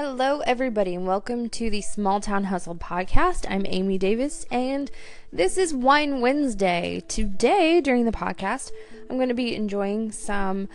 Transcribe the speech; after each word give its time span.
Hello, 0.00 0.38
everybody, 0.46 0.94
and 0.94 1.08
welcome 1.08 1.48
to 1.48 1.70
the 1.70 1.82
Small 1.82 2.20
Town 2.20 2.44
Hustle 2.44 2.76
podcast. 2.76 3.44
I'm 3.50 3.66
Amy 3.66 3.98
Davis, 3.98 4.46
and 4.48 4.92
this 5.32 5.58
is 5.58 5.74
Wine 5.74 6.20
Wednesday. 6.20 7.02
Today, 7.08 7.80
during 7.80 8.04
the 8.04 8.12
podcast, 8.12 8.70
I'm 9.10 9.16
going 9.16 9.28
to 9.28 9.34
be 9.34 9.56
enjoying 9.56 10.12
some 10.12 10.68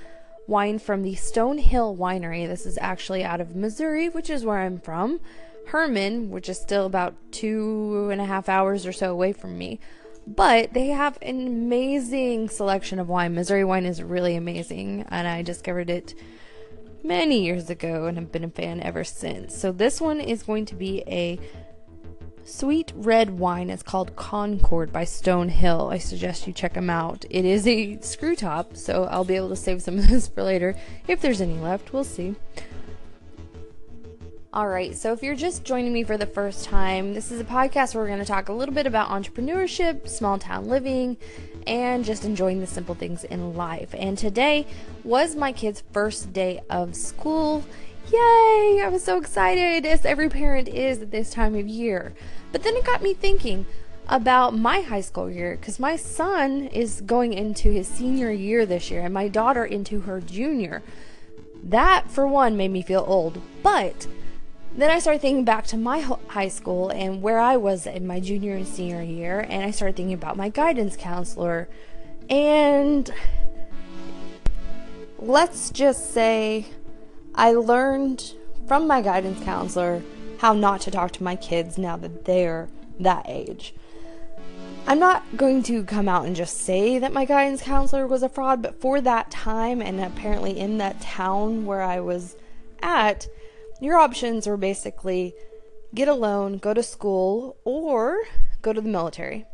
wine 0.45 0.77
from 0.77 1.03
the 1.03 1.15
Stone 1.15 1.59
Hill 1.59 1.95
Winery. 1.95 2.45
This 2.45 2.65
is 2.65 2.77
actually 2.81 3.23
out 3.23 3.39
of 3.39 3.55
Missouri, 3.55 4.09
which 4.09 4.29
is 4.29 4.43
where 4.43 4.59
I'm 4.59 4.81
from. 4.81 5.21
Hermann, 5.67 6.29
which 6.29 6.49
is 6.49 6.59
still 6.59 6.85
about 6.85 7.15
two 7.31 8.09
and 8.11 8.19
a 8.19 8.25
half 8.25 8.49
hours 8.49 8.85
or 8.85 8.91
so 8.91 9.09
away 9.09 9.31
from 9.31 9.57
me. 9.57 9.79
But 10.27 10.73
they 10.73 10.87
have 10.87 11.17
an 11.21 11.47
amazing 11.47 12.49
selection 12.49 12.99
of 12.99 13.07
wine. 13.07 13.35
Missouri 13.35 13.63
wine 13.63 13.85
is 13.85 14.03
really 14.03 14.35
amazing, 14.35 15.05
and 15.07 15.29
I 15.29 15.43
discovered 15.43 15.89
it 15.89 16.13
many 17.03 17.43
years 17.43 17.69
ago 17.69 18.05
and 18.05 18.17
have 18.17 18.31
been 18.31 18.43
a 18.43 18.49
fan 18.49 18.81
ever 18.81 19.03
since. 19.03 19.55
So 19.55 19.71
this 19.71 19.99
one 19.99 20.19
is 20.19 20.43
going 20.43 20.65
to 20.67 20.75
be 20.75 21.03
a 21.07 21.39
sweet 22.45 22.91
red 22.95 23.39
wine. 23.39 23.69
It's 23.69 23.83
called 23.83 24.15
Concord 24.15 24.91
by 24.91 25.03
Stone 25.03 25.49
Hill. 25.49 25.89
I 25.91 25.97
suggest 25.97 26.47
you 26.47 26.53
check 26.53 26.73
them 26.73 26.89
out. 26.89 27.25
It 27.29 27.45
is 27.45 27.67
a 27.67 27.99
screw 27.99 28.35
top, 28.35 28.75
so 28.75 29.05
I'll 29.05 29.23
be 29.23 29.35
able 29.35 29.49
to 29.49 29.55
save 29.55 29.81
some 29.81 29.99
of 29.99 30.07
this 30.09 30.27
for 30.27 30.43
later 30.43 30.75
if 31.07 31.21
there's 31.21 31.41
any 31.41 31.57
left. 31.57 31.93
We'll 31.93 32.03
see. 32.03 32.35
All 34.53 34.67
right, 34.67 34.95
so 34.95 35.13
if 35.13 35.23
you're 35.23 35.33
just 35.33 35.63
joining 35.63 35.91
me 35.91 36.03
for 36.03 36.15
the 36.15 36.27
first 36.27 36.65
time, 36.65 37.15
this 37.15 37.31
is 37.31 37.39
a 37.39 37.43
podcast 37.43 37.95
where 37.95 38.03
we're 38.03 38.09
going 38.09 38.19
to 38.19 38.25
talk 38.25 38.49
a 38.49 38.53
little 38.53 38.75
bit 38.75 38.85
about 38.85 39.09
entrepreneurship, 39.09 40.07
small 40.07 40.37
town 40.37 40.65
living, 40.65 41.17
and 41.67 42.05
just 42.05 42.25
enjoying 42.25 42.59
the 42.59 42.67
simple 42.67 42.95
things 42.95 43.23
in 43.23 43.55
life. 43.55 43.93
And 43.97 44.17
today 44.17 44.67
was 45.03 45.35
my 45.35 45.51
kid's 45.51 45.83
first 45.91 46.33
day 46.33 46.61
of 46.69 46.95
school. 46.95 47.63
Yay! 48.11 48.81
I 48.83 48.89
was 48.91 49.03
so 49.03 49.17
excited, 49.17 49.85
as 49.85 50.05
every 50.05 50.29
parent 50.29 50.67
is 50.67 51.01
at 51.01 51.11
this 51.11 51.29
time 51.29 51.55
of 51.55 51.67
year. 51.67 52.13
But 52.51 52.63
then 52.63 52.75
it 52.75 52.85
got 52.85 53.01
me 53.01 53.13
thinking 53.13 53.65
about 54.07 54.55
my 54.55 54.81
high 54.81 55.01
school 55.01 55.29
year 55.29 55.55
because 55.55 55.79
my 55.79 55.95
son 55.95 56.67
is 56.67 57.01
going 57.01 57.33
into 57.33 57.71
his 57.71 57.87
senior 57.87 58.31
year 58.31 58.65
this 58.65 58.91
year 58.91 59.01
and 59.01 59.13
my 59.13 59.27
daughter 59.27 59.63
into 59.63 60.01
her 60.01 60.19
junior. 60.19 60.83
That, 61.63 62.11
for 62.11 62.27
one, 62.27 62.57
made 62.57 62.71
me 62.71 62.81
feel 62.81 63.05
old. 63.07 63.41
But 63.61 64.07
then 64.75 64.89
I 64.89 64.99
started 64.99 65.21
thinking 65.21 65.45
back 65.45 65.65
to 65.67 65.77
my 65.77 65.99
high 66.27 66.47
school 66.47 66.89
and 66.89 67.21
where 67.21 67.39
I 67.39 67.57
was 67.57 67.85
in 67.85 68.07
my 68.07 68.19
junior 68.19 68.55
and 68.55 68.67
senior 68.67 69.01
year, 69.01 69.39
and 69.41 69.63
I 69.63 69.71
started 69.71 69.95
thinking 69.95 70.15
about 70.15 70.35
my 70.35 70.49
guidance 70.49 70.97
counselor. 70.97 71.69
And 72.29 73.13
let's 75.19 75.69
just 75.69 76.11
say 76.11 76.67
I 77.35 77.53
learned 77.53 78.33
from 78.67 78.87
my 78.87 79.01
guidance 79.01 79.43
counselor 79.43 80.01
how 80.39 80.53
not 80.53 80.81
to 80.81 80.91
talk 80.91 81.11
to 81.11 81.23
my 81.23 81.35
kids 81.35 81.77
now 81.77 81.95
that 81.97 82.25
they're 82.25 82.67
that 82.99 83.25
age. 83.27 83.73
I'm 84.85 84.99
not 84.99 85.23
going 85.37 85.63
to 85.63 85.83
come 85.85 86.09
out 86.09 86.25
and 86.25 86.35
just 86.35 86.57
say 86.57 86.99
that 86.99 87.13
my 87.13 87.23
guidance 87.23 87.61
counselor 87.61 88.05
was 88.05 88.23
a 88.23 88.29
fraud, 88.29 88.61
but 88.61 88.81
for 88.81 88.99
that 89.01 89.31
time 89.31 89.81
and 89.81 90.01
apparently 90.01 90.59
in 90.59 90.77
that 90.79 90.99
town 90.99 91.65
where 91.65 91.81
I 91.81 92.01
was 92.01 92.35
at, 92.81 93.27
your 93.79 93.97
options 93.97 94.47
were 94.47 94.57
basically 94.57 95.35
get 95.93 96.07
a 96.07 96.13
loan, 96.13 96.57
go 96.57 96.73
to 96.73 96.83
school, 96.83 97.57
or 97.63 98.17
go 98.61 98.73
to 98.73 98.81
the 98.81 98.89
military. 98.89 99.45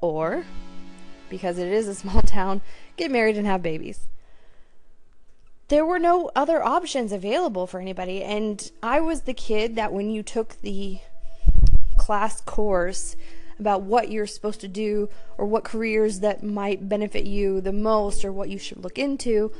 Or, 0.00 0.44
because 1.28 1.58
it 1.58 1.68
is 1.68 1.88
a 1.88 1.94
small 2.02 2.22
town, 2.22 2.60
get 2.96 3.10
married 3.10 3.36
and 3.36 3.46
have 3.46 3.62
babies. 3.62 4.08
There 5.68 5.84
were 5.84 5.98
no 5.98 6.30
other 6.34 6.62
options 6.62 7.12
available 7.12 7.66
for 7.66 7.78
anybody, 7.78 8.24
and 8.24 8.70
I 8.82 9.00
was 9.00 9.22
the 9.22 9.34
kid 9.34 9.76
that 9.76 9.92
when 9.92 10.10
you 10.10 10.22
took 10.22 10.60
the 10.62 11.00
class 11.98 12.40
course 12.40 13.16
about 13.58 13.82
what 13.82 14.10
you're 14.10 14.26
supposed 14.26 14.60
to 14.60 14.68
do 14.68 15.10
or 15.36 15.44
what 15.44 15.64
careers 15.64 16.20
that 16.20 16.42
might 16.42 16.88
benefit 16.88 17.26
you 17.26 17.60
the 17.60 17.72
most 17.72 18.24
or 18.24 18.32
what 18.32 18.48
you 18.48 18.58
should 18.58 18.82
look 18.82 18.98
into, 18.98 19.52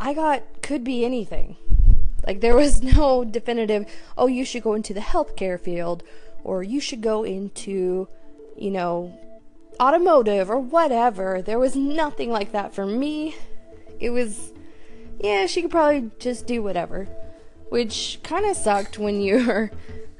I 0.00 0.14
got 0.14 0.62
could 0.62 0.82
be 0.82 1.04
anything. 1.04 1.56
Like 2.26 2.40
there 2.40 2.56
was 2.56 2.82
no 2.96 3.24
definitive, 3.24 3.86
oh, 4.18 4.26
you 4.26 4.44
should 4.44 4.62
go 4.62 4.74
into 4.74 4.92
the 4.92 5.00
healthcare 5.00 5.60
field 5.60 6.02
or 6.44 6.62
you 6.62 6.80
should 6.80 7.00
go 7.00 7.24
into, 7.24 8.08
you 8.56 8.70
know, 8.70 9.18
automotive 9.80 10.50
or 10.50 10.58
whatever. 10.58 11.42
There 11.42 11.58
was 11.58 11.76
nothing 11.76 12.30
like 12.30 12.52
that 12.52 12.74
for 12.74 12.86
me. 12.86 13.36
It 14.00 14.10
was, 14.10 14.52
yeah, 15.20 15.46
she 15.46 15.62
could 15.62 15.70
probably 15.70 16.10
just 16.18 16.46
do 16.46 16.62
whatever. 16.62 17.08
Which 17.68 18.20
kind 18.22 18.46
of 18.46 18.56
sucked 18.56 18.98
when 18.98 19.20
you're 19.20 19.72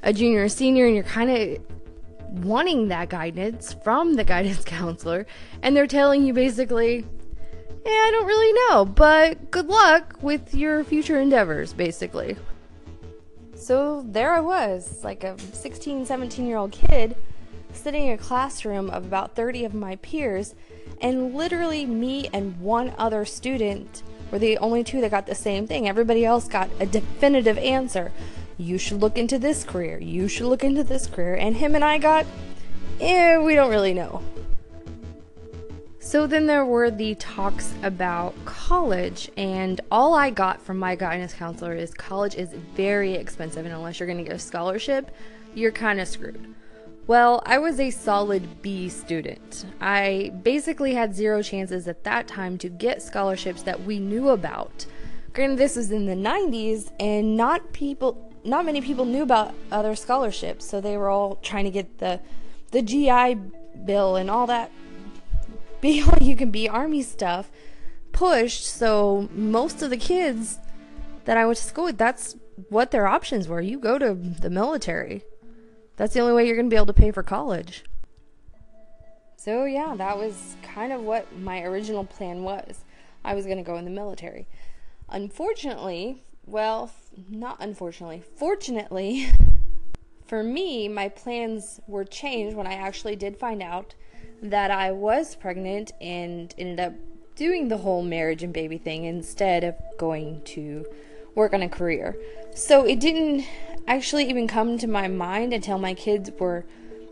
a 0.03 0.13
junior 0.13 0.43
or 0.43 0.49
senior 0.49 0.85
and 0.85 0.95
you're 0.95 1.03
kind 1.03 1.31
of 1.31 2.43
wanting 2.43 2.89
that 2.89 3.09
guidance 3.09 3.73
from 3.83 4.15
the 4.15 4.23
guidance 4.23 4.63
counselor 4.65 5.25
and 5.61 5.75
they're 5.75 5.87
telling 5.87 6.25
you 6.25 6.33
basically 6.33 7.05
yeah, 7.87 7.93
I 7.93 8.11
don't 8.11 8.27
really 8.27 8.53
know, 8.53 8.85
but 8.85 9.49
good 9.49 9.67
luck 9.67 10.17
with 10.21 10.53
your 10.53 10.83
future 10.83 11.19
endeavors, 11.19 11.71
basically. 11.73 12.35
So 13.55 14.03
there 14.05 14.33
I 14.33 14.41
was, 14.41 15.03
like 15.03 15.23
a 15.23 15.37
16, 15.53 16.05
17 16.05 16.45
year 16.45 16.57
old 16.57 16.71
kid, 16.71 17.15
sitting 17.73 18.07
in 18.07 18.13
a 18.13 18.17
classroom 18.17 18.89
of 18.89 19.05
about 19.05 19.35
30 19.35 19.63
of 19.65 19.73
my 19.73 19.95
peers, 19.97 20.53
and 21.01 21.33
literally 21.33 21.85
me 21.85 22.29
and 22.33 22.59
one 22.59 22.93
other 22.97 23.23
student 23.23 24.03
were 24.31 24.39
the 24.39 24.57
only 24.57 24.83
two 24.83 24.99
that 25.01 25.11
got 25.11 25.25
the 25.25 25.35
same 25.35 25.65
thing. 25.65 25.87
Everybody 25.87 26.25
else 26.25 26.47
got 26.47 26.69
a 26.79 26.85
definitive 26.85 27.57
answer. 27.57 28.11
You 28.57 28.77
should 28.77 28.99
look 28.99 29.17
into 29.17 29.39
this 29.39 29.63
career. 29.63 29.97
You 29.99 30.27
should 30.27 30.47
look 30.47 30.63
into 30.63 30.83
this 30.83 31.07
career. 31.07 31.35
And 31.35 31.55
him 31.55 31.73
and 31.73 31.85
I 31.85 31.99
got, 31.99 32.25
eh, 32.99 33.37
we 33.37 33.55
don't 33.55 33.69
really 33.69 33.93
know. 33.93 34.21
So 36.07 36.25
then 36.25 36.45
there 36.45 36.63
were 36.63 36.89
the 36.89 37.15
talks 37.15 37.73
about 37.83 38.33
college, 38.45 39.29
and 39.35 39.81
all 39.91 40.13
I 40.13 40.29
got 40.29 40.61
from 40.61 40.77
my 40.77 40.95
guidance 40.95 41.33
counselor 41.33 41.75
is 41.75 41.93
college 41.93 42.35
is 42.35 42.53
very 42.77 43.13
expensive, 43.13 43.65
and 43.65 43.75
unless 43.75 43.99
you're 43.99 44.07
going 44.07 44.19
to 44.19 44.23
get 44.23 44.37
a 44.37 44.39
scholarship, 44.39 45.11
you're 45.53 45.73
kind 45.73 45.99
of 45.99 46.07
screwed. 46.07 46.55
Well, 47.07 47.43
I 47.45 47.57
was 47.57 47.77
a 47.81 47.91
solid 47.91 48.61
B 48.61 48.87
student. 48.87 49.65
I 49.81 50.31
basically 50.43 50.93
had 50.93 51.13
zero 51.13 51.41
chances 51.41 51.89
at 51.89 52.05
that 52.05 52.25
time 52.25 52.57
to 52.59 52.69
get 52.69 53.01
scholarships 53.01 53.63
that 53.63 53.83
we 53.83 53.99
knew 53.99 54.29
about. 54.29 54.85
Granted, 55.33 55.57
this 55.57 55.75
was 55.75 55.91
in 55.91 56.05
the 56.05 56.15
90s, 56.15 56.89
and 57.01 57.35
not 57.35 57.73
people, 57.73 58.31
not 58.45 58.65
many 58.65 58.79
people 58.79 59.03
knew 59.03 59.23
about 59.23 59.53
other 59.73 59.93
scholarships, 59.93 60.65
so 60.65 60.79
they 60.79 60.95
were 60.95 61.09
all 61.09 61.35
trying 61.35 61.65
to 61.65 61.71
get 61.71 61.97
the 61.97 62.21
the 62.71 62.81
GI 62.81 63.35
Bill 63.85 64.15
and 64.15 64.29
all 64.29 64.47
that 64.47 64.71
be 65.87 66.01
all 66.07 66.21
you 66.21 66.35
can 66.35 66.51
be 66.51 66.67
army 66.67 67.01
stuff 67.01 67.49
pushed 68.11 68.65
so 68.65 69.29
most 69.33 69.81
of 69.81 69.89
the 69.89 69.97
kids 69.97 70.59
that 71.25 71.37
I 71.37 71.45
went 71.45 71.57
to 71.57 71.63
school 71.63 71.85
with 71.85 71.97
that's 71.97 72.35
what 72.69 72.89
their 72.89 73.05
options 73.05 73.47
were. 73.47 73.61
You 73.61 73.77
go 73.77 73.99
to 73.99 74.15
the 74.15 74.49
military. 74.49 75.23
That's 75.95 76.13
the 76.13 76.21
only 76.21 76.33
way 76.33 76.47
you're 76.47 76.55
going 76.55 76.65
to 76.67 76.73
be 76.73 76.75
able 76.75 76.87
to 76.87 76.93
pay 76.93 77.11
for 77.11 77.23
college. 77.23 77.83
So 79.37 79.65
yeah 79.65 79.95
that 79.95 80.17
was 80.17 80.55
kind 80.61 80.91
of 80.91 81.01
what 81.01 81.37
my 81.37 81.61
original 81.63 82.03
plan 82.03 82.43
was. 82.43 82.83
I 83.23 83.33
was 83.33 83.45
going 83.45 83.57
to 83.57 83.63
go 83.63 83.77
in 83.77 83.85
the 83.85 83.91
military. 83.91 84.47
Unfortunately 85.09 86.23
well 86.45 86.91
not 87.29 87.57
unfortunately 87.59 88.23
fortunately 88.37 89.27
for 90.25 90.43
me 90.43 90.87
my 90.87 91.09
plans 91.09 91.81
were 91.87 92.05
changed 92.05 92.55
when 92.55 92.67
I 92.67 92.73
actually 92.73 93.15
did 93.15 93.37
find 93.37 93.61
out 93.61 93.95
that 94.41 94.71
I 94.71 94.91
was 94.91 95.35
pregnant 95.35 95.91
and 95.99 96.53
ended 96.57 96.79
up 96.79 96.93
doing 97.35 97.67
the 97.67 97.77
whole 97.77 98.03
marriage 98.03 98.43
and 98.43 98.53
baby 98.53 98.77
thing 98.77 99.05
instead 99.05 99.63
of 99.63 99.75
going 99.97 100.41
to 100.45 100.85
work 101.35 101.53
on 101.53 101.61
a 101.61 101.69
career. 101.69 102.17
So 102.53 102.85
it 102.85 102.99
didn't 102.99 103.45
actually 103.87 104.27
even 104.29 104.47
come 104.47 104.77
to 104.79 104.87
my 104.87 105.07
mind 105.07 105.53
until 105.53 105.77
my 105.77 105.93
kids 105.93 106.31
were 106.39 106.65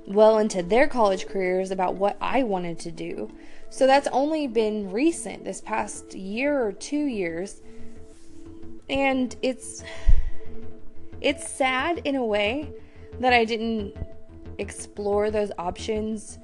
well 0.07 0.37
into 0.37 0.61
their 0.63 0.87
college 0.87 1.27
careers 1.27 1.71
about 1.71 1.95
what 1.95 2.17
I 2.19 2.43
wanted 2.43 2.79
to 2.79 2.91
do. 2.91 3.31
So 3.69 3.87
that's 3.87 4.07
only 4.11 4.47
been 4.47 4.91
recent, 4.91 5.43
this 5.43 5.61
past 5.61 6.15
year 6.15 6.63
or 6.63 6.71
2 6.71 6.97
years. 6.97 7.61
And 8.89 9.35
it's 9.41 9.83
it's 11.21 11.49
sad 11.49 12.01
in 12.03 12.15
a 12.15 12.23
way 12.23 12.71
that 13.19 13.33
I 13.33 13.45
didn't 13.45 13.95
explore 14.57 15.31
those 15.31 15.51
options 15.57 16.37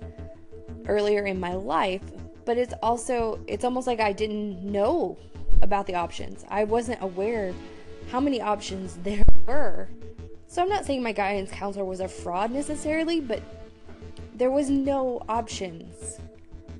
earlier 0.87 1.25
in 1.25 1.39
my 1.39 1.53
life, 1.53 2.01
but 2.45 2.57
it's 2.57 2.73
also 2.81 3.39
it's 3.47 3.63
almost 3.63 3.87
like 3.87 3.99
I 3.99 4.13
didn't 4.13 4.63
know 4.63 5.17
about 5.61 5.87
the 5.87 5.95
options. 5.95 6.45
I 6.49 6.63
wasn't 6.63 7.01
aware 7.01 7.53
how 8.09 8.19
many 8.19 8.41
options 8.41 8.97
there 9.03 9.23
were. 9.47 9.89
So 10.47 10.61
I'm 10.61 10.69
not 10.69 10.85
saying 10.85 11.01
my 11.01 11.13
guidance 11.13 11.49
counselor 11.51 11.85
was 11.85 12.01
a 12.01 12.07
fraud 12.07 12.51
necessarily, 12.51 13.21
but 13.21 13.41
there 14.33 14.51
was 14.51 14.69
no 14.69 15.21
options. 15.29 16.19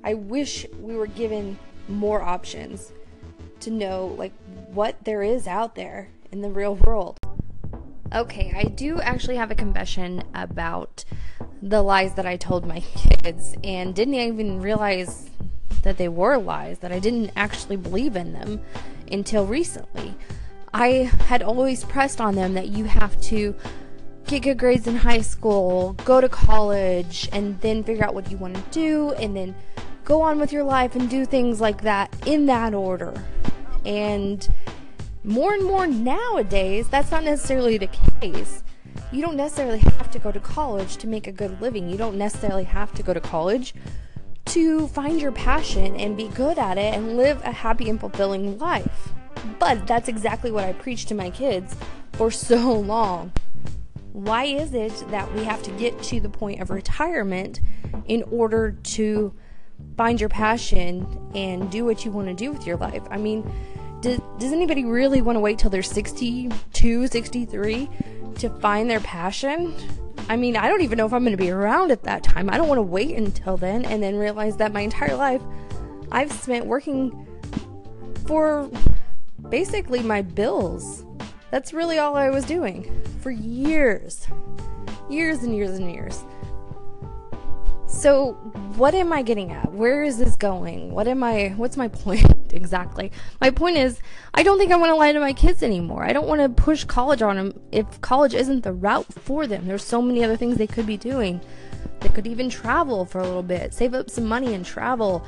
I 0.04 0.14
wish 0.14 0.66
we 0.80 0.96
were 0.96 1.06
given 1.06 1.58
more 1.88 2.20
options 2.20 2.92
to 3.60 3.70
know 3.70 4.14
like 4.18 4.32
what 4.72 5.04
there 5.04 5.22
is 5.22 5.46
out 5.46 5.74
there 5.74 6.08
in 6.32 6.40
the 6.40 6.50
real 6.50 6.74
world. 6.74 7.18
Okay, 8.14 8.52
I 8.54 8.64
do 8.64 9.00
actually 9.00 9.36
have 9.36 9.50
a 9.50 9.54
confession 9.54 10.22
about 10.34 11.04
the 11.62 11.80
lies 11.80 12.14
that 12.14 12.26
I 12.26 12.36
told 12.36 12.66
my 12.66 12.80
kids 12.80 13.54
and 13.62 13.94
didn't 13.94 14.14
even 14.14 14.60
realize 14.60 15.30
that 15.82 15.96
they 15.96 16.08
were 16.08 16.36
lies, 16.36 16.80
that 16.80 16.92
I 16.92 16.98
didn't 16.98 17.30
actually 17.36 17.76
believe 17.76 18.16
in 18.16 18.32
them 18.32 18.60
until 19.10 19.46
recently. 19.46 20.14
I 20.74 21.10
had 21.26 21.42
always 21.42 21.84
pressed 21.84 22.20
on 22.20 22.34
them 22.34 22.54
that 22.54 22.68
you 22.68 22.84
have 22.84 23.20
to 23.22 23.54
get 24.26 24.42
good 24.42 24.58
grades 24.58 24.86
in 24.86 24.96
high 24.96 25.20
school, 25.20 25.92
go 26.04 26.20
to 26.20 26.28
college, 26.28 27.28
and 27.32 27.60
then 27.60 27.84
figure 27.84 28.04
out 28.04 28.14
what 28.14 28.30
you 28.30 28.36
want 28.36 28.56
to 28.56 28.62
do, 28.70 29.12
and 29.12 29.36
then 29.36 29.54
go 30.04 30.22
on 30.22 30.38
with 30.38 30.52
your 30.52 30.64
life 30.64 30.96
and 30.96 31.08
do 31.08 31.24
things 31.24 31.60
like 31.60 31.82
that 31.82 32.14
in 32.26 32.46
that 32.46 32.74
order. 32.74 33.22
And 33.84 34.48
more 35.24 35.52
and 35.52 35.64
more 35.64 35.86
nowadays, 35.86 36.88
that's 36.88 37.10
not 37.10 37.24
necessarily 37.24 37.78
the 37.78 37.88
case. 38.20 38.62
You 39.12 39.20
don't 39.20 39.36
necessarily 39.36 39.80
have 39.80 40.10
to 40.12 40.18
go 40.18 40.32
to 40.32 40.40
college 40.40 40.96
to 40.96 41.06
make 41.06 41.26
a 41.26 41.32
good 41.32 41.60
living. 41.60 41.90
You 41.90 41.98
don't 41.98 42.16
necessarily 42.16 42.64
have 42.64 42.94
to 42.94 43.02
go 43.02 43.12
to 43.12 43.20
college 43.20 43.74
to 44.46 44.88
find 44.88 45.20
your 45.20 45.32
passion 45.32 45.94
and 45.96 46.16
be 46.16 46.28
good 46.28 46.58
at 46.58 46.78
it 46.78 46.94
and 46.94 47.18
live 47.18 47.42
a 47.44 47.52
happy 47.52 47.90
and 47.90 48.00
fulfilling 48.00 48.58
life. 48.58 49.12
But 49.58 49.86
that's 49.86 50.08
exactly 50.08 50.50
what 50.50 50.64
I 50.64 50.72
preach 50.72 51.04
to 51.06 51.14
my 51.14 51.28
kids 51.28 51.76
for 52.12 52.30
so 52.30 52.72
long. 52.72 53.32
Why 54.14 54.44
is 54.44 54.72
it 54.72 54.92
that 55.10 55.32
we 55.34 55.44
have 55.44 55.62
to 55.64 55.70
get 55.72 56.02
to 56.04 56.18
the 56.18 56.30
point 56.30 56.62
of 56.62 56.70
retirement 56.70 57.60
in 58.06 58.22
order 58.24 58.72
to 58.72 59.34
find 59.98 60.20
your 60.20 60.30
passion 60.30 61.06
and 61.34 61.70
do 61.70 61.84
what 61.84 62.06
you 62.06 62.10
want 62.10 62.28
to 62.28 62.34
do 62.34 62.50
with 62.50 62.66
your 62.66 62.78
life? 62.78 63.02
I 63.10 63.18
mean, 63.18 63.50
does, 64.00 64.20
does 64.38 64.52
anybody 64.52 64.84
really 64.86 65.20
want 65.20 65.36
to 65.36 65.40
wait 65.40 65.58
till 65.58 65.70
they're 65.70 65.82
62, 65.82 67.06
63 67.06 67.88
to 68.42 68.50
find 68.60 68.90
their 68.90 69.00
passion? 69.00 69.74
I 70.28 70.36
mean, 70.36 70.56
I 70.56 70.68
don't 70.68 70.82
even 70.82 70.98
know 70.98 71.06
if 71.06 71.12
I'm 71.12 71.22
going 71.22 71.36
to 71.36 71.42
be 71.42 71.50
around 71.50 71.90
at 71.90 72.02
that 72.02 72.22
time. 72.22 72.50
I 72.50 72.56
don't 72.56 72.68
want 72.68 72.78
to 72.78 72.82
wait 72.82 73.16
until 73.16 73.56
then 73.56 73.84
and 73.84 74.02
then 74.02 74.16
realize 74.16 74.56
that 74.58 74.72
my 74.72 74.80
entire 74.80 75.16
life 75.16 75.42
I've 76.10 76.30
spent 76.30 76.66
working 76.66 77.26
for 78.26 78.70
basically 79.48 80.02
my 80.02 80.22
bills. 80.22 81.04
That's 81.50 81.72
really 81.72 81.98
all 81.98 82.16
I 82.16 82.30
was 82.30 82.44
doing 82.44 83.02
for 83.20 83.30
years. 83.30 84.26
Years 85.08 85.42
and 85.42 85.54
years 85.56 85.78
and 85.78 85.90
years. 85.90 86.24
So, 88.02 88.32
what 88.74 88.96
am 88.96 89.12
I 89.12 89.22
getting 89.22 89.52
at? 89.52 89.72
Where 89.72 90.02
is 90.02 90.18
this 90.18 90.34
going? 90.34 90.90
What 90.90 91.06
am 91.06 91.22
I 91.22 91.54
what's 91.56 91.76
my 91.76 91.86
point 91.86 92.26
exactly? 92.52 93.12
My 93.40 93.50
point 93.50 93.76
is 93.76 94.00
I 94.34 94.42
don't 94.42 94.58
think 94.58 94.72
I 94.72 94.76
want 94.76 94.90
to 94.90 94.96
lie 94.96 95.12
to 95.12 95.20
my 95.20 95.32
kids 95.32 95.62
anymore. 95.62 96.02
I 96.02 96.12
don't 96.12 96.26
want 96.26 96.40
to 96.40 96.48
push 96.48 96.82
college 96.82 97.22
on 97.22 97.36
them 97.36 97.60
if 97.70 98.00
college 98.00 98.34
isn't 98.34 98.64
the 98.64 98.72
route 98.72 99.06
for 99.06 99.46
them. 99.46 99.68
There's 99.68 99.84
so 99.84 100.02
many 100.02 100.24
other 100.24 100.36
things 100.36 100.56
they 100.56 100.66
could 100.66 100.84
be 100.84 100.96
doing. 100.96 101.40
They 102.00 102.08
could 102.08 102.26
even 102.26 102.50
travel 102.50 103.04
for 103.04 103.20
a 103.20 103.24
little 103.24 103.40
bit, 103.40 103.72
save 103.72 103.94
up 103.94 104.10
some 104.10 104.24
money 104.24 104.52
and 104.52 104.66
travel 104.66 105.24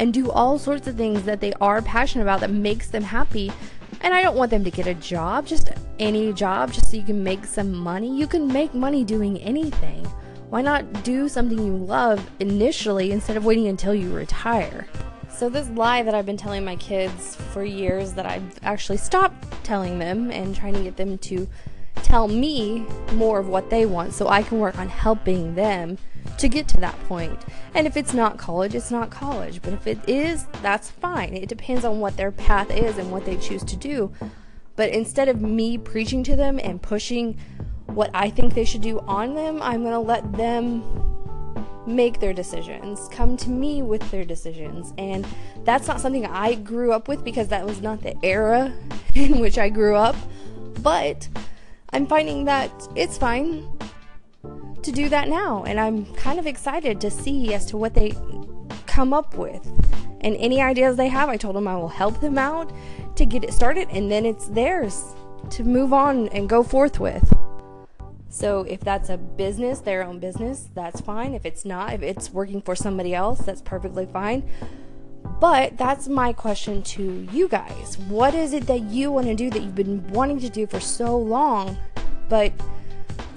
and 0.00 0.12
do 0.12 0.28
all 0.32 0.58
sorts 0.58 0.88
of 0.88 0.96
things 0.96 1.22
that 1.22 1.40
they 1.40 1.52
are 1.60 1.80
passionate 1.80 2.24
about 2.24 2.40
that 2.40 2.50
makes 2.50 2.90
them 2.90 3.04
happy. 3.04 3.52
And 4.00 4.12
I 4.12 4.20
don't 4.20 4.34
want 4.34 4.50
them 4.50 4.64
to 4.64 4.70
get 4.72 4.88
a 4.88 4.94
job, 4.94 5.46
just 5.46 5.70
any 6.00 6.32
job, 6.32 6.72
just 6.72 6.90
so 6.90 6.96
you 6.96 7.04
can 7.04 7.22
make 7.22 7.44
some 7.44 7.72
money. 7.72 8.18
You 8.18 8.26
can 8.26 8.48
make 8.48 8.74
money 8.74 9.04
doing 9.04 9.38
anything. 9.38 10.04
Why 10.48 10.62
not 10.62 11.02
do 11.02 11.28
something 11.28 11.58
you 11.58 11.76
love 11.76 12.30
initially 12.38 13.10
instead 13.10 13.36
of 13.36 13.44
waiting 13.44 13.66
until 13.66 13.94
you 13.94 14.12
retire? 14.12 14.86
So, 15.28 15.48
this 15.48 15.68
lie 15.70 16.04
that 16.04 16.14
I've 16.14 16.24
been 16.24 16.36
telling 16.36 16.64
my 16.64 16.76
kids 16.76 17.34
for 17.34 17.64
years 17.64 18.12
that 18.12 18.26
I've 18.26 18.58
actually 18.62 18.98
stopped 18.98 19.64
telling 19.64 19.98
them 19.98 20.30
and 20.30 20.54
trying 20.54 20.74
to 20.74 20.82
get 20.82 20.96
them 20.96 21.18
to 21.18 21.48
tell 21.96 22.28
me 22.28 22.86
more 23.14 23.40
of 23.40 23.48
what 23.48 23.70
they 23.70 23.86
want 23.86 24.14
so 24.14 24.28
I 24.28 24.44
can 24.44 24.60
work 24.60 24.78
on 24.78 24.88
helping 24.88 25.56
them 25.56 25.98
to 26.38 26.48
get 26.48 26.68
to 26.68 26.80
that 26.80 26.98
point. 27.08 27.38
And 27.74 27.86
if 27.86 27.96
it's 27.96 28.14
not 28.14 28.38
college, 28.38 28.76
it's 28.76 28.92
not 28.92 29.10
college. 29.10 29.60
But 29.62 29.72
if 29.72 29.86
it 29.88 30.08
is, 30.08 30.46
that's 30.62 30.90
fine. 30.90 31.34
It 31.34 31.48
depends 31.48 31.84
on 31.84 31.98
what 31.98 32.16
their 32.16 32.30
path 32.30 32.70
is 32.70 32.98
and 32.98 33.10
what 33.10 33.24
they 33.24 33.36
choose 33.36 33.64
to 33.64 33.76
do. 33.76 34.12
But 34.76 34.90
instead 34.90 35.28
of 35.28 35.40
me 35.40 35.76
preaching 35.76 36.22
to 36.24 36.36
them 36.36 36.60
and 36.62 36.80
pushing 36.80 37.36
what 37.86 38.10
I 38.14 38.30
think 38.30 38.54
they 38.54 38.64
should 38.64 38.82
do 38.82 39.00
on 39.00 39.34
them, 39.34 39.62
I'm 39.62 39.82
going 39.82 39.92
to 39.92 39.98
let 40.00 40.32
them 40.32 40.82
make 41.86 42.18
their 42.20 42.32
decisions, 42.32 43.08
come 43.12 43.36
to 43.36 43.48
me 43.48 43.82
with 43.82 44.10
their 44.10 44.24
decisions. 44.24 44.92
And 44.98 45.26
that's 45.64 45.86
not 45.86 46.00
something 46.00 46.26
I 46.26 46.56
grew 46.56 46.92
up 46.92 47.08
with 47.08 47.24
because 47.24 47.48
that 47.48 47.64
was 47.64 47.80
not 47.80 48.02
the 48.02 48.16
era 48.24 48.72
in 49.14 49.38
which 49.38 49.58
I 49.58 49.68
grew 49.68 49.94
up. 49.94 50.16
But 50.82 51.28
I'm 51.90 52.06
finding 52.06 52.44
that 52.46 52.70
it's 52.94 53.16
fine 53.16 53.68
to 54.82 54.92
do 54.92 55.08
that 55.08 55.28
now. 55.28 55.64
And 55.64 55.80
I'm 55.80 56.12
kind 56.14 56.38
of 56.38 56.46
excited 56.46 57.00
to 57.00 57.10
see 57.10 57.54
as 57.54 57.66
to 57.66 57.76
what 57.76 57.94
they 57.94 58.14
come 58.86 59.12
up 59.12 59.36
with. 59.36 59.64
And 60.22 60.36
any 60.36 60.60
ideas 60.60 60.96
they 60.96 61.08
have, 61.08 61.28
I 61.28 61.36
told 61.36 61.54
them 61.54 61.68
I 61.68 61.76
will 61.76 61.88
help 61.88 62.20
them 62.20 62.36
out 62.36 62.72
to 63.16 63.24
get 63.24 63.44
it 63.44 63.52
started. 63.52 63.88
And 63.90 64.10
then 64.10 64.26
it's 64.26 64.48
theirs 64.48 65.14
to 65.50 65.62
move 65.62 65.92
on 65.92 66.28
and 66.28 66.48
go 66.48 66.62
forth 66.62 66.98
with. 66.98 67.32
So 68.36 68.64
if 68.64 68.80
that's 68.80 69.08
a 69.08 69.16
business, 69.16 69.78
their 69.78 70.04
own 70.04 70.18
business, 70.18 70.68
that's 70.74 71.00
fine. 71.00 71.32
If 71.32 71.46
it's 71.46 71.64
not, 71.64 71.94
if 71.94 72.02
it's 72.02 72.30
working 72.30 72.60
for 72.60 72.76
somebody 72.76 73.14
else, 73.14 73.38
that's 73.40 73.62
perfectly 73.62 74.04
fine. 74.04 74.46
But 75.40 75.78
that's 75.78 76.06
my 76.06 76.34
question 76.34 76.82
to 76.82 77.26
you 77.32 77.48
guys. 77.48 77.96
What 78.08 78.34
is 78.34 78.52
it 78.52 78.66
that 78.66 78.82
you 78.82 79.10
want 79.10 79.28
to 79.28 79.34
do 79.34 79.48
that 79.48 79.62
you've 79.62 79.74
been 79.74 80.06
wanting 80.08 80.38
to 80.40 80.50
do 80.50 80.66
for 80.66 80.80
so 80.80 81.16
long, 81.16 81.78
but 82.28 82.52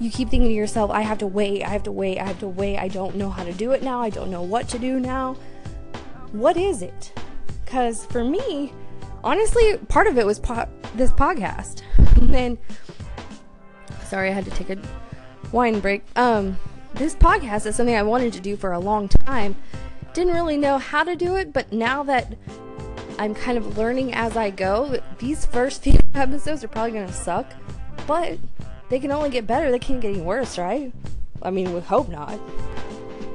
you 0.02 0.12
keep 0.12 0.32
thinking 0.32 0.50
to 0.50 0.54
yourself, 0.54 0.92
I 0.92 1.00
have 1.00 1.20
to 1.20 1.28
wait, 1.28 1.64
I 1.64 1.70
have 1.70 1.84
to 1.84 1.94
wait, 1.94 2.20
I 2.20 2.26
have 2.26 2.40
to 2.40 2.50
wait, 2.50 2.78
I 2.78 2.90
don't 2.90 3.16
know 3.16 3.30
how 3.30 3.46
to 3.46 3.54
do 3.54 3.72
it 3.72 3.82
now, 3.82 4.02
I 4.02 4.10
don't 4.10 4.30
know 4.30 4.42
what 4.42 4.68
to 4.68 4.78
do 4.78 5.00
now. 5.00 5.38
What 6.34 6.58
is 6.58 6.82
it? 6.82 7.14
Because 7.64 8.06
for 8.08 8.26
me, 8.26 8.74
honestly, 9.24 9.78
part 9.88 10.08
of 10.08 10.18
it 10.18 10.26
was 10.26 10.40
po- 10.40 10.68
this 10.96 11.12
podcast. 11.12 11.84
and 12.34 12.58
Sorry, 14.10 14.30
I 14.30 14.34
had 14.34 14.46
to 14.46 14.52
take 14.52 14.72
a 14.72 14.78
wine 15.52 15.80
break. 15.82 16.04
Um, 16.16 16.58
this 16.96 17.14
podcast 17.14 17.68
is 17.68 17.76
something 17.76 17.96
I 17.96 18.02
wanted 18.02 18.34
to 18.34 18.40
do 18.40 18.58
for 18.58 18.72
a 18.72 18.80
long 18.80 19.08
time. 19.08 19.56
Didn't 20.14 20.34
really 20.34 20.58
know 20.58 20.80
how 20.80 21.04
to 21.04 21.16
do 21.16 21.36
it, 21.36 21.54
but 21.54 21.72
now 21.72 22.02
that 22.02 22.36
I'm 23.20 23.36
kind 23.36 23.56
of 23.56 23.78
learning 23.78 24.16
as 24.16 24.36
I 24.36 24.50
go, 24.50 25.00
these 25.20 25.46
first 25.46 25.84
few 25.84 26.00
episodes 26.16 26.64
are 26.64 26.68
probably 26.68 26.94
going 26.94 27.06
to 27.06 27.14
suck, 27.14 27.54
but 28.08 28.40
they 28.90 29.00
can 29.00 29.12
only 29.12 29.30
get 29.30 29.46
better. 29.46 29.70
They 29.70 29.78
can't 29.78 30.02
get 30.02 30.16
any 30.16 30.22
worse, 30.22 30.58
right? 30.58 30.92
I 31.44 31.52
mean, 31.52 31.72
we 31.72 31.80
hope 31.80 32.10
not. 32.10 32.40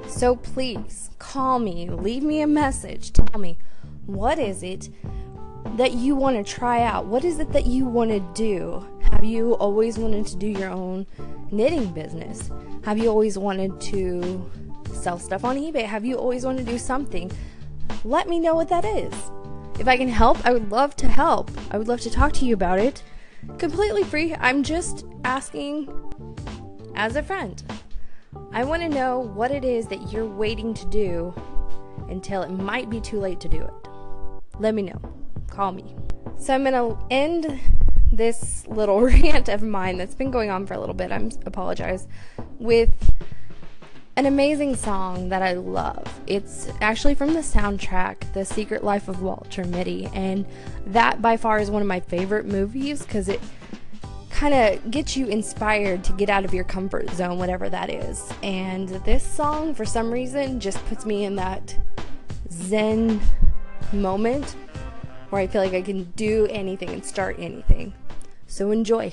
So 0.08 0.34
please 0.34 1.10
call 1.20 1.60
me, 1.60 1.88
leave 1.88 2.24
me 2.24 2.40
a 2.40 2.48
message, 2.48 3.12
tell 3.12 3.38
me 3.38 3.58
what 4.06 4.40
is 4.40 4.64
it 4.64 4.88
that 5.76 5.92
you 5.92 6.14
want 6.14 6.36
to 6.36 6.52
try 6.52 6.82
out? 6.82 7.06
What 7.06 7.24
is 7.24 7.38
it 7.38 7.52
that 7.52 7.66
you 7.66 7.86
want 7.86 8.10
to 8.10 8.20
do? 8.34 8.86
Have 9.10 9.24
you 9.24 9.54
always 9.54 9.98
wanted 9.98 10.26
to 10.28 10.36
do 10.36 10.46
your 10.46 10.70
own 10.70 11.06
knitting 11.50 11.92
business? 11.92 12.50
Have 12.84 12.98
you 12.98 13.08
always 13.08 13.36
wanted 13.38 13.80
to 13.80 14.50
sell 14.92 15.18
stuff 15.18 15.44
on 15.44 15.56
eBay? 15.56 15.84
Have 15.84 16.04
you 16.04 16.16
always 16.16 16.44
wanted 16.44 16.66
to 16.66 16.72
do 16.72 16.78
something? 16.78 17.30
Let 18.04 18.28
me 18.28 18.38
know 18.38 18.54
what 18.54 18.68
that 18.68 18.84
is. 18.84 19.12
If 19.80 19.88
I 19.88 19.96
can 19.96 20.08
help, 20.08 20.44
I 20.46 20.52
would 20.52 20.70
love 20.70 20.94
to 20.96 21.08
help. 21.08 21.50
I 21.70 21.78
would 21.78 21.88
love 21.88 22.00
to 22.02 22.10
talk 22.10 22.32
to 22.34 22.44
you 22.44 22.54
about 22.54 22.78
it. 22.78 23.02
Completely 23.58 24.04
free. 24.04 24.34
I'm 24.36 24.62
just 24.62 25.04
asking 25.24 25.88
as 26.94 27.16
a 27.16 27.22
friend. 27.22 27.62
I 28.52 28.62
want 28.62 28.82
to 28.82 28.88
know 28.88 29.18
what 29.18 29.50
it 29.50 29.64
is 29.64 29.88
that 29.88 30.12
you're 30.12 30.26
waiting 30.26 30.74
to 30.74 30.86
do 30.86 31.34
until 32.08 32.42
it 32.42 32.50
might 32.50 32.88
be 32.88 33.00
too 33.00 33.18
late 33.18 33.40
to 33.40 33.48
do 33.48 33.62
it. 33.62 33.88
Let 34.60 34.74
me 34.74 34.82
know 34.82 35.23
call 35.48 35.72
me. 35.72 35.94
So 36.38 36.54
I'm 36.54 36.64
going 36.64 36.74
to 36.74 36.98
end 37.10 37.60
this 38.12 38.66
little 38.66 39.00
rant 39.02 39.48
of 39.48 39.62
mine 39.62 39.98
that's 39.98 40.14
been 40.14 40.30
going 40.30 40.50
on 40.50 40.66
for 40.66 40.74
a 40.74 40.80
little 40.80 40.94
bit. 40.94 41.12
I'm 41.12 41.30
apologize 41.46 42.06
with 42.58 42.90
an 44.16 44.26
amazing 44.26 44.76
song 44.76 45.28
that 45.30 45.42
I 45.42 45.54
love. 45.54 46.20
It's 46.26 46.68
actually 46.80 47.14
from 47.14 47.34
the 47.34 47.40
soundtrack, 47.40 48.32
The 48.32 48.44
Secret 48.44 48.84
Life 48.84 49.08
of 49.08 49.22
Walter 49.22 49.64
Mitty, 49.64 50.06
and 50.14 50.46
that 50.86 51.20
by 51.20 51.36
far 51.36 51.58
is 51.58 51.70
one 51.70 51.82
of 51.82 51.88
my 51.88 51.98
favorite 52.00 52.46
movies 52.46 53.02
because 53.02 53.28
it 53.28 53.40
kind 54.30 54.54
of 54.54 54.90
gets 54.90 55.16
you 55.16 55.26
inspired 55.26 56.04
to 56.04 56.12
get 56.12 56.28
out 56.28 56.44
of 56.44 56.54
your 56.54 56.64
comfort 56.64 57.10
zone, 57.10 57.38
whatever 57.38 57.68
that 57.68 57.90
is. 57.90 58.32
And 58.42 58.88
this 59.04 59.24
song, 59.24 59.74
for 59.74 59.84
some 59.84 60.12
reason, 60.12 60.60
just 60.60 60.84
puts 60.86 61.04
me 61.04 61.24
in 61.24 61.34
that 61.36 61.76
zen 62.50 63.20
moment 63.92 64.56
where 65.34 65.42
I 65.42 65.48
feel 65.48 65.62
like 65.62 65.74
I 65.74 65.82
can 65.82 66.04
do 66.14 66.46
anything 66.48 66.90
and 66.90 67.04
start 67.04 67.40
anything. 67.40 67.92
So 68.46 68.70
enjoy. 68.70 69.10